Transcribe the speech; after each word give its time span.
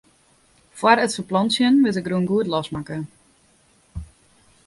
Fóár 0.79 1.01
it 1.03 1.15
ferplantsjen 1.17 1.77
wurdt 1.81 1.95
de 1.97 2.01
grûn 2.05 2.29
goed 2.31 2.47
losmakke. 2.49 2.97